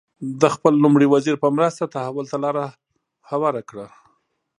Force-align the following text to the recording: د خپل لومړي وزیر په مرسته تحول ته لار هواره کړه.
د 0.41 0.43
خپل 0.55 0.73
لومړي 0.83 1.07
وزیر 1.13 1.35
په 1.43 1.47
مرسته 1.55 1.83
تحول 1.95 2.25
ته 2.31 2.37
لار 2.43 2.55
هواره 3.29 3.61
کړه. 3.69 3.87